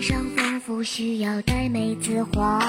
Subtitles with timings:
[0.00, 2.60] 上丰富，需要呆妹子黄。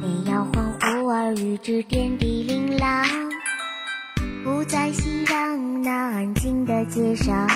[0.00, 3.04] 你要欢呼而与之点滴琳琅，
[4.44, 7.48] 不再熙攘那安静的街上，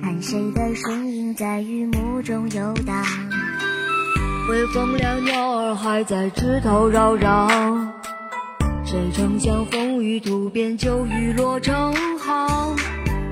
[0.00, 3.04] 看谁的身影在雨幕中游荡。
[4.48, 7.48] 微风凉，鸟儿还在枝头绕绕。
[8.84, 12.76] 谁曾想风雨突变，就雨落成行？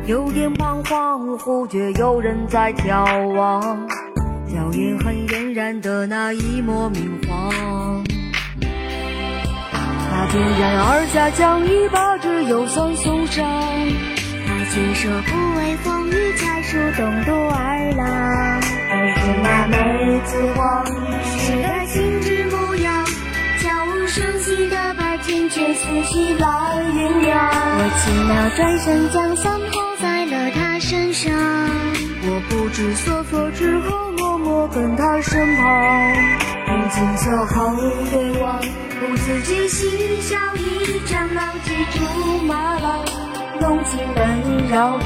[0.08, 3.60] 有点彷徨，忽觉有人在眺望，
[4.48, 8.02] 硝烟很嫣然的那一抹明黄。
[10.10, 13.46] 他竟然而下将一把纸又算送上，
[14.46, 18.08] 他却说不为风雨才树东渡儿郎。
[18.90, 19.76] 而是那妹
[20.24, 20.86] 子黄
[21.36, 23.04] 是个心之模样，
[23.60, 26.48] 悄无声息的把天却思绪来
[26.94, 27.36] 酝酿。
[27.76, 29.87] 我轻描转身将伞抛在了他
[30.88, 36.16] 身上，我不知所措只好默默跟他身旁，
[36.66, 37.76] 用青色后
[38.10, 39.90] 对望，不自觉心
[40.22, 43.04] 笑一张浪迹竹马郎，
[43.60, 44.98] 浓情围绕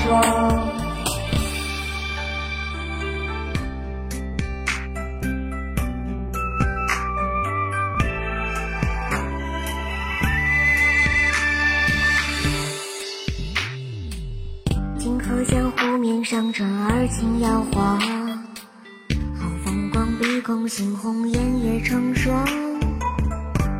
[15.03, 15.19] 着。
[15.19, 22.47] 河江湖面上，船儿轻摇晃，好风光，碧空猩红，颜也成双。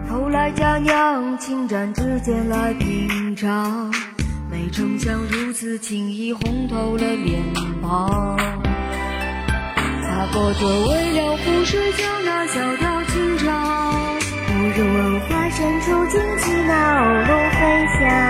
[0.09, 3.93] 偷来佳酿，轻展指尖来品尝，
[4.51, 7.43] 没成想如此轻易红透了脸
[7.81, 8.37] 庞。
[10.03, 18.22] 擦过这微凉湖水，将那小调轻唱，不如问花深处，惊起那鸥鹭飞翔。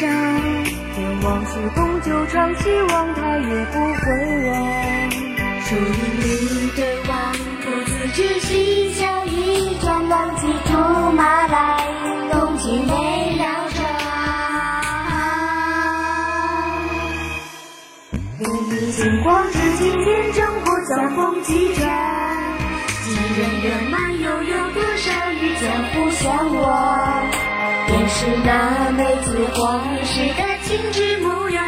[0.00, 0.08] 上？
[0.08, 4.04] 愿往事终究长，希望他也不会
[4.48, 4.50] 忘。
[5.60, 7.12] 树林里对望，
[7.60, 8.48] 不自知心
[8.94, 10.72] 笑一转，忘记竹
[11.12, 11.86] 马来，
[12.32, 12.92] 浓情围
[13.36, 13.78] 绕着。
[18.38, 21.80] 你一星光之今天，正火相逢几着。
[23.36, 24.09] 人人漫悠，
[28.30, 31.64] 是那妹子黄是个情之模样，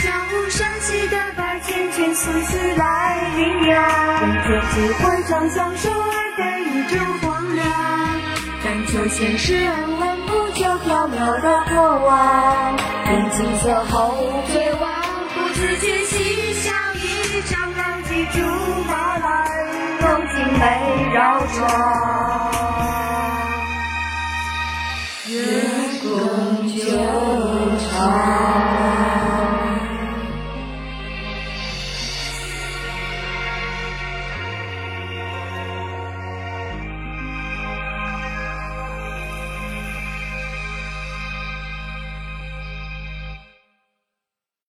[0.00, 3.82] 悄无声息的把缱绻思绪来酝酿。
[4.20, 7.66] 人间几回长相守，而非一阵荒凉。
[8.64, 12.76] 但求现实安稳，不求缥缈的过往。
[13.06, 14.14] 任景色后
[14.52, 14.92] 最望，
[15.34, 18.38] 不自觉嬉笑一场，浪迹竹
[18.88, 19.48] 马来。
[20.60, 22.57] 围绕着。